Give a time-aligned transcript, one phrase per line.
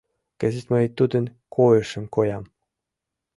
[0.39, 1.25] Кызыт мый тудын
[1.55, 2.43] койышым коям.